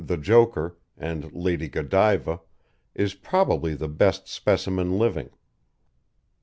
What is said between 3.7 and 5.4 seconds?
the best specimen living.